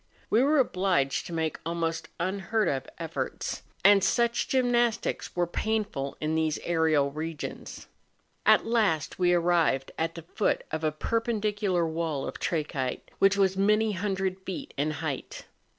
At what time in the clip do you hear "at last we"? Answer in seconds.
8.43-9.31